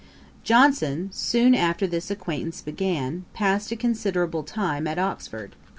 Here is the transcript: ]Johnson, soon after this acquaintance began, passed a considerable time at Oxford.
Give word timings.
]Johnson, 0.51 1.09
soon 1.13 1.53
after 1.53 1.85
this 1.85 2.09
acquaintance 2.09 2.63
began, 2.63 3.25
passed 3.35 3.71
a 3.71 3.75
considerable 3.75 4.41
time 4.41 4.87
at 4.87 4.97
Oxford. 4.97 5.55